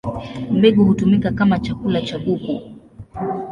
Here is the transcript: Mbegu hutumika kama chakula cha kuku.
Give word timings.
Mbegu 0.51 0.85
hutumika 0.85 1.31
kama 1.31 1.59
chakula 1.59 2.01
cha 2.01 2.19
kuku. 2.19 2.61